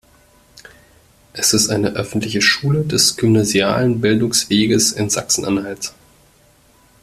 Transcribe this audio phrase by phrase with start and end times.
[1.33, 5.93] Es ist eine öffentliche Schule des gymnasialen Bildungsweges in Sachsen-Anhalt.